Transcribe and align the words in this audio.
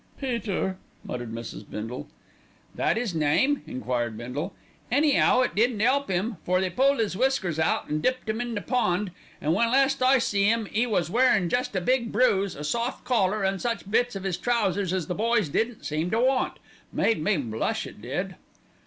"Peter!" 0.19 0.77
muttered 1.03 1.31
Mrs. 1.31 1.63
Bindle. 1.69 2.07
"That 2.73 2.97
'is 2.97 3.13
name?" 3.13 3.61
enquired 3.67 4.17
Bindle. 4.17 4.51
"Any'ow 4.91 5.41
it 5.41 5.53
didn't 5.53 5.79
'elp 5.79 6.09
'im, 6.09 6.37
for 6.43 6.59
they 6.59 6.71
pulled 6.71 6.99
'is 6.99 7.15
whiskers 7.15 7.59
out 7.59 7.87
and 7.87 8.01
dipped 8.01 8.27
'im 8.27 8.41
in 8.41 8.55
the 8.55 8.61
pond, 8.61 9.11
an' 9.39 9.53
when 9.53 9.69
last 9.71 10.01
I 10.01 10.17
see 10.17 10.49
'im 10.49 10.67
'e 10.73 10.87
was 10.87 11.11
wearin' 11.11 11.49
jest 11.49 11.75
a 11.75 11.81
big 11.81 12.11
bruise, 12.11 12.55
a 12.55 12.63
soft 12.63 13.03
collar 13.05 13.45
an' 13.45 13.59
such 13.59 13.91
bits 13.91 14.15
of 14.15 14.25
'is 14.25 14.37
trousers 14.37 14.91
as 14.91 15.05
the 15.05 15.13
boys 15.13 15.49
didn't 15.49 15.83
seem 15.83 16.09
to 16.09 16.19
want. 16.19 16.57
Made 16.91 17.23
me 17.23 17.37
blush 17.37 17.85
it 17.85 18.01
did." 18.01 18.37